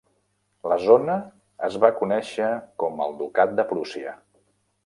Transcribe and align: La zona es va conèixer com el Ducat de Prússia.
La 0.71 0.77
zona 0.83 1.17
es 1.69 1.77
va 1.85 1.93
conèixer 1.99 2.49
com 2.85 3.07
el 3.09 3.17
Ducat 3.23 3.57
de 3.61 3.71
Prússia. 3.75 4.19